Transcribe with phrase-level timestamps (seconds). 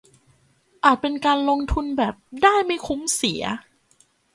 [0.83, 2.13] อาจเป็นการลงทุนแบบ
[2.43, 3.43] ได้ไม่คุ้มเสีย